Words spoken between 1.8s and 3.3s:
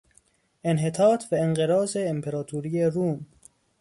امپراطوری روم